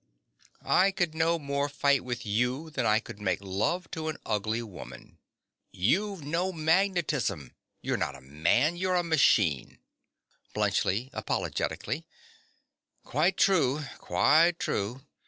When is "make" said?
3.21-3.37